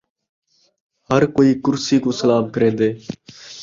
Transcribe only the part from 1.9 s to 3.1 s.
کوں سلام کرین٘دے